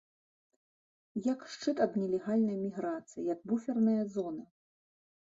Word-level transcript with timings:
Як 1.33 1.43
шчыт 1.55 1.77
ад 1.85 1.91
нелегальнай 2.03 2.57
міграцыі, 2.63 3.27
як 3.33 3.39
буферная 3.53 3.99
зона. 4.15 4.43